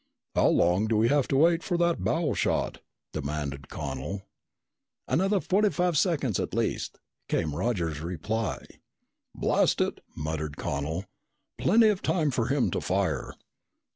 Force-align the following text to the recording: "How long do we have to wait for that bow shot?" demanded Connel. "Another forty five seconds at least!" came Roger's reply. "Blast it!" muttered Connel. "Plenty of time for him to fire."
"How 0.33 0.47
long 0.47 0.87
do 0.87 0.97
we 0.97 1.09
have 1.09 1.27
to 1.27 1.35
wait 1.35 1.61
for 1.61 1.77
that 1.77 2.03
bow 2.03 2.33
shot?" 2.33 2.79
demanded 3.13 3.69
Connel. 3.69 4.23
"Another 5.07 5.39
forty 5.39 5.69
five 5.69 5.95
seconds 5.95 6.39
at 6.39 6.55
least!" 6.55 6.99
came 7.29 7.55
Roger's 7.55 8.01
reply. 8.01 8.65
"Blast 9.35 9.79
it!" 9.79 10.01
muttered 10.15 10.57
Connel. 10.57 11.05
"Plenty 11.59 11.89
of 11.89 12.01
time 12.01 12.31
for 12.31 12.47
him 12.47 12.71
to 12.71 12.81
fire." 12.81 13.35